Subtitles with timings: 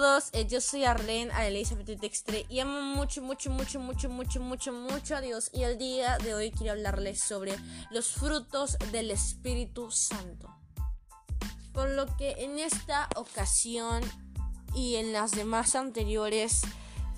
[0.00, 4.72] todos, eh, yo soy Arlene Elizabeth Textre y amo mucho, mucho, mucho, mucho, mucho, mucho,
[4.72, 7.54] mucho a Dios y el día de hoy quiero hablarles sobre
[7.90, 10.48] los frutos del Espíritu Santo.
[11.74, 14.02] Por lo que en esta ocasión
[14.74, 16.62] y en las demás anteriores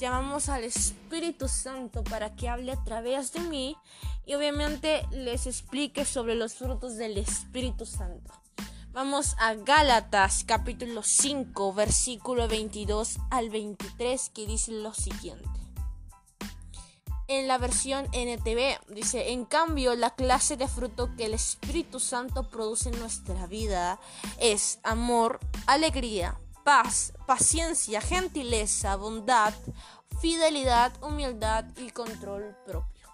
[0.00, 3.76] llamamos al Espíritu Santo para que hable a través de mí
[4.26, 8.32] y obviamente les explique sobre los frutos del Espíritu Santo.
[8.94, 15.48] Vamos a Gálatas capítulo 5 versículo 22 al 23 que dice lo siguiente.
[17.26, 22.50] En la versión NTV dice, en cambio la clase de fruto que el Espíritu Santo
[22.50, 23.98] produce en nuestra vida
[24.38, 29.54] es amor, alegría, paz, paciencia, gentileza, bondad,
[30.20, 33.08] fidelidad, humildad y control propio.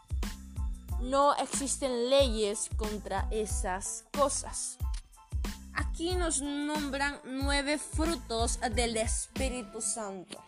[1.00, 4.76] No existen leyes contra esas cosas.
[5.78, 10.42] Aquí nos nombran nueve frutos del Espíritu Santo.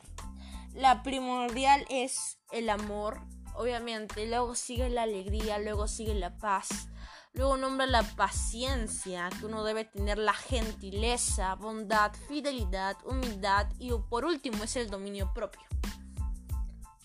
[0.75, 3.21] La primordial es el amor,
[3.55, 4.27] obviamente.
[4.27, 6.89] Luego sigue la alegría, luego sigue la paz.
[7.33, 14.25] Luego nombra la paciencia, que uno debe tener la gentileza, bondad, fidelidad, humildad y por
[14.25, 15.63] último es el dominio propio.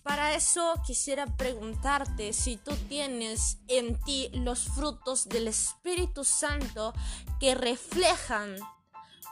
[0.06, 6.94] Para eso quisiera preguntarte si tú tienes en ti los frutos del Espíritu Santo
[7.39, 8.56] que reflejan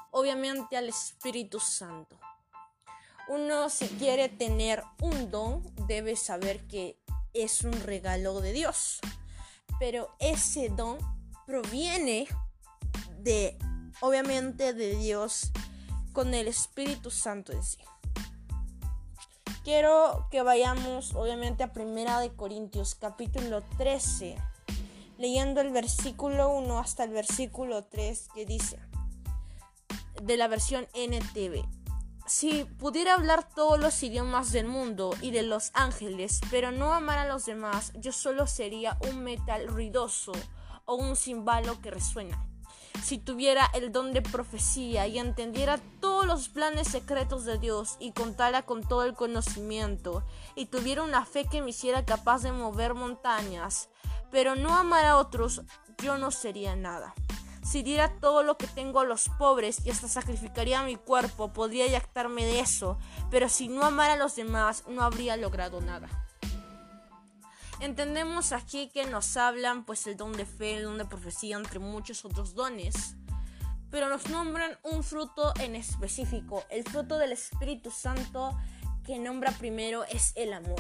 [0.10, 2.20] obviamente al Espíritu Santo.
[3.28, 6.98] Uno si quiere tener un don debe saber que
[7.34, 9.00] es un regalo de Dios.
[9.78, 10.98] Pero ese don
[11.46, 12.28] proviene
[13.20, 13.60] de
[14.02, 15.52] obviamente de Dios
[16.14, 17.78] con el Espíritu Santo en sí.
[19.64, 24.36] Quiero que vayamos obviamente a Primera de Corintios capítulo 13,
[25.18, 28.78] leyendo el versículo 1 hasta el versículo 3 que dice,
[30.22, 31.66] de la versión NTV.
[32.28, 37.20] Si pudiera hablar todos los idiomas del mundo y de los ángeles, pero no amar
[37.20, 40.34] a los demás, yo solo sería un metal ruidoso
[40.84, 42.46] o un cimbalo que resuena
[43.02, 48.12] si tuviera el don de profecía y entendiera todos los planes secretos de Dios y
[48.12, 50.24] contara con todo el conocimiento
[50.56, 53.90] y tuviera una fe que me hiciera capaz de mover montañas,
[54.32, 55.62] pero no amar a otros,
[55.98, 57.14] yo no sería nada.
[57.64, 61.88] Si diera todo lo que tengo a los pobres y hasta sacrificaría mi cuerpo, podría
[61.88, 62.98] yactarme de eso,
[63.32, 66.10] pero si no amara a los demás, no habría logrado nada.
[67.84, 71.80] Entendemos aquí que nos hablan pues el don de fe, el don de profecía, entre
[71.80, 73.16] muchos otros dones.
[73.92, 76.64] Pero nos nombran un fruto en específico.
[76.70, 78.58] El fruto del Espíritu Santo
[79.06, 80.80] que nombra primero es el amor.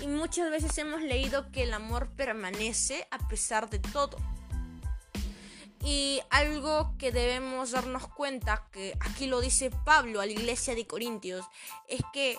[0.00, 4.16] Y muchas veces hemos leído que el amor permanece a pesar de todo.
[5.84, 10.86] Y algo que debemos darnos cuenta, que aquí lo dice Pablo a la iglesia de
[10.86, 11.44] Corintios,
[11.88, 12.38] es que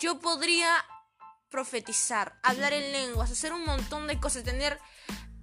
[0.00, 0.84] yo podría
[1.50, 4.78] profetizar, hablar en lenguas, hacer un montón de cosas, tener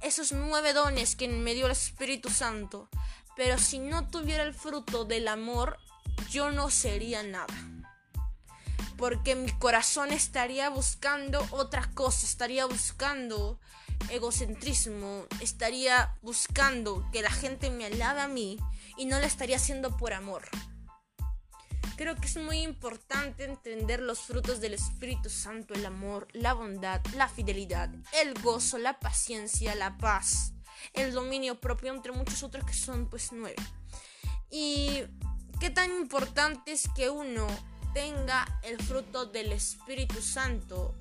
[0.01, 2.89] esos nueve dones que me dio el Espíritu Santo.
[3.35, 5.77] Pero si no tuviera el fruto del amor,
[6.29, 7.53] yo no sería nada.
[8.97, 13.59] Porque mi corazón estaría buscando otra cosa, estaría buscando
[14.09, 18.57] egocentrismo, estaría buscando que la gente me alabe a mí
[18.97, 20.47] y no lo estaría haciendo por amor.
[21.95, 27.01] Creo que es muy importante entender los frutos del Espíritu Santo, el amor, la bondad,
[27.15, 27.89] la fidelidad,
[28.21, 30.51] el gozo, la paciencia, la paz,
[30.93, 33.55] el dominio propio, entre muchos otros que son pues nueve.
[34.51, 35.03] Y
[35.61, 37.47] qué tan importante es que uno
[37.93, 40.93] tenga el fruto del Espíritu Santo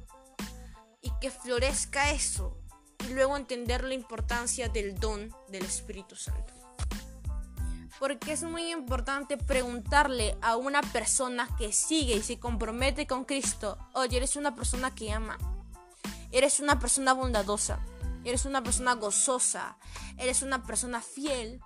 [1.03, 2.57] y que florezca eso
[3.09, 6.64] y luego entender la importancia del don del Espíritu Santo
[8.05, 13.79] porque es muy importante preguntarle a una persona que sigue y se compromete con Cristo,
[13.95, 15.39] oye, eres una persona que ama,
[16.31, 17.81] eres una persona bondadosa,
[18.23, 19.79] eres una persona gozosa,
[20.19, 21.63] eres una persona fiel,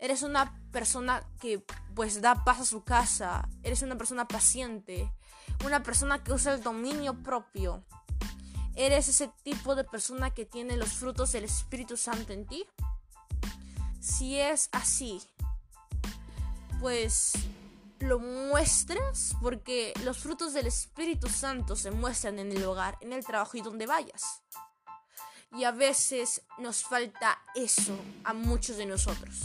[0.00, 1.64] eres una persona que
[1.94, 5.08] pues da paz a su casa, eres una persona paciente,
[5.64, 7.84] una persona que usa el dominio propio.
[8.74, 12.66] ¿Eres ese tipo de persona que tiene los frutos del Espíritu Santo en ti?
[14.00, 15.22] Si es así,
[16.80, 17.32] pues
[18.00, 23.24] lo muestras porque los frutos del Espíritu Santo se muestran en el hogar, en el
[23.24, 24.42] trabajo y donde vayas.
[25.52, 29.40] Y a veces nos falta eso a muchos de nosotros.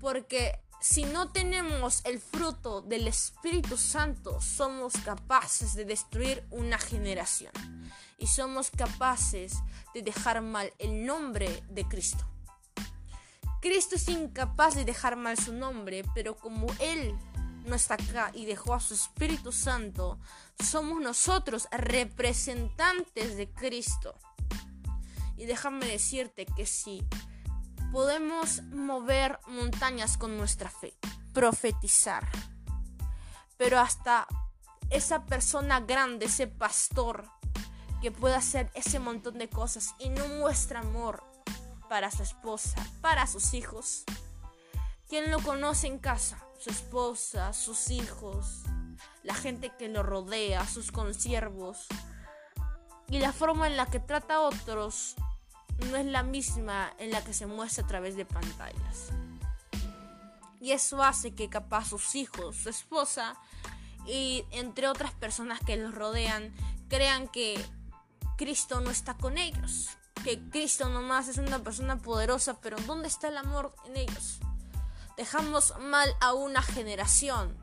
[0.00, 7.52] Porque si no tenemos el fruto del Espíritu Santo, somos capaces de destruir una generación.
[8.18, 9.54] Y somos capaces
[9.94, 12.26] de dejar mal el nombre de Cristo.
[13.60, 17.14] Cristo es incapaz de dejar mal su nombre, pero como Él
[17.66, 20.18] no está acá y dejó a su Espíritu Santo,
[20.58, 24.18] somos nosotros representantes de Cristo.
[25.36, 27.06] Y déjame decirte que sí,
[27.92, 30.94] podemos mover montañas con nuestra fe,
[31.34, 32.26] profetizar.
[33.58, 34.26] Pero hasta
[34.88, 37.28] esa persona grande, ese pastor,
[38.00, 41.29] que pueda hacer ese montón de cosas y no muestra amor
[41.90, 44.04] para su esposa, para sus hijos.
[45.08, 46.38] ¿Quién lo conoce en casa?
[46.56, 48.62] Su esposa, sus hijos,
[49.24, 51.88] la gente que lo rodea, sus consiervos.
[53.08, 55.16] Y la forma en la que trata a otros
[55.90, 59.08] no es la misma en la que se muestra a través de pantallas.
[60.60, 63.34] Y eso hace que capaz sus hijos, su esposa
[64.06, 66.54] y entre otras personas que los rodean
[66.88, 67.60] crean que
[68.36, 69.96] Cristo no está con ellos.
[70.24, 74.38] Que Cristo nomás es una persona poderosa, pero ¿dónde está el amor en ellos?
[75.16, 77.56] Dejamos mal a una generación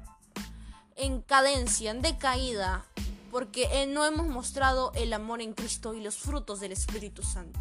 [0.96, 2.86] en cadencia, en decaída,
[3.32, 7.60] porque no hemos mostrado el amor en Cristo y los frutos del Espíritu Santo.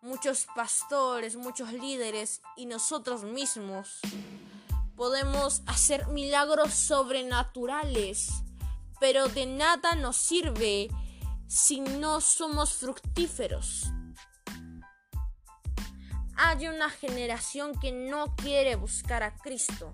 [0.00, 4.00] Muchos pastores, muchos líderes y nosotros mismos
[4.96, 8.30] podemos hacer milagros sobrenaturales,
[8.98, 10.88] pero de nada nos sirve
[11.50, 13.90] si no somos fructíferos.
[16.36, 19.92] Hay una generación que no quiere buscar a Cristo.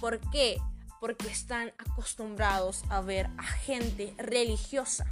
[0.00, 0.58] ¿Por qué?
[0.98, 5.04] Porque están acostumbrados a ver a gente religiosa.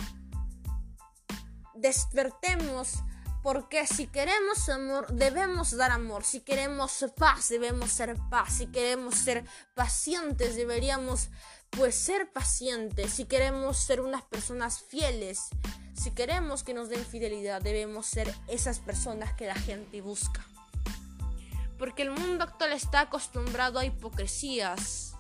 [1.75, 2.95] Despertemos
[3.43, 6.25] porque si queremos amor, debemos dar amor.
[6.25, 8.55] Si queremos paz, debemos ser paz.
[8.55, 11.29] Si queremos ser pacientes, deberíamos
[11.71, 15.49] pues ser pacientes, si queremos ser unas personas fieles,
[15.95, 20.45] si queremos que nos den fidelidad, debemos ser esas personas que la gente busca.
[21.79, 25.15] Porque el mundo actual está acostumbrado a hipocresías.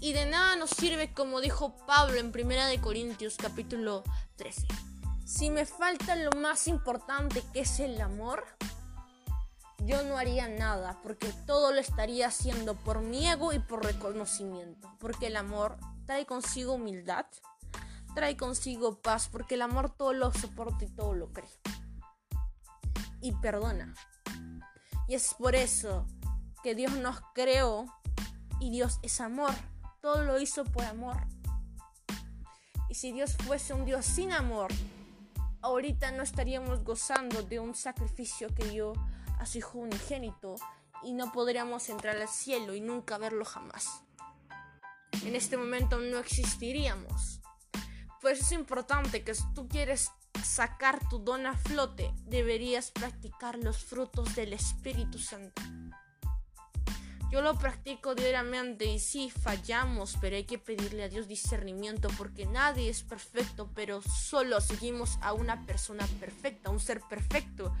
[0.00, 4.04] Y de nada nos sirve, como dijo Pablo en 1 Corintios capítulo
[4.36, 4.66] 13.
[5.24, 8.46] Si me falta lo más importante que es el amor,
[9.84, 14.92] yo no haría nada, porque todo lo estaría haciendo por mi ego y por reconocimiento,
[14.98, 17.26] porque el amor trae consigo humildad,
[18.14, 21.50] trae consigo paz, porque el amor todo lo soporta y todo lo cree.
[23.20, 23.94] Y perdona.
[25.06, 26.06] Y es por eso
[26.62, 27.86] que Dios nos creó
[28.60, 29.52] y Dios es amor.
[30.00, 31.16] Todo lo hizo por amor.
[32.88, 34.70] Y si Dios fuese un Dios sin amor,
[35.60, 38.92] ahorita no estaríamos gozando de un sacrificio que yo
[39.38, 40.56] a su hijo unigénito
[41.02, 44.02] y no podríamos entrar al cielo y nunca verlo jamás.
[45.24, 47.40] En este momento no existiríamos.
[48.20, 50.10] Por eso es importante que si tú quieres
[50.44, 55.62] sacar tu don a flote, deberías practicar los frutos del Espíritu Santo.
[57.30, 62.46] Yo lo practico diariamente y sí, fallamos, pero hay que pedirle a Dios discernimiento porque
[62.46, 67.74] nadie es perfecto, pero solo seguimos a una persona perfecta, un ser perfecto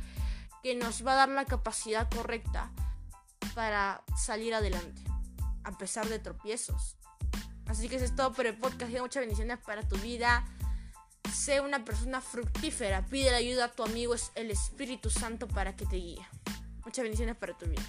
[0.62, 2.70] que nos va a dar la capacidad correcta
[3.54, 5.02] para salir adelante,
[5.64, 6.96] a pesar de tropiezos.
[7.66, 10.44] Así que eso es todo por el podcast muchas bendiciones para tu vida.
[11.32, 13.04] Sé una persona fructífera.
[13.06, 16.26] Pide la ayuda a tu amigo, es el Espíritu Santo, para que te guíe.
[16.84, 17.82] Muchas bendiciones para tu vida.